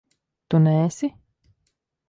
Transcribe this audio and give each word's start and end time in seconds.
Tu 0.47 0.61
neesi? 0.65 1.11